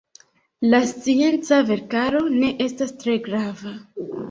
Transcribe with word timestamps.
Lia 0.69 0.79
scienca 0.91 1.59
verkaro 1.67 2.23
ne 2.39 2.51
estas 2.69 2.97
tre 3.05 3.21
grava. 3.31 3.79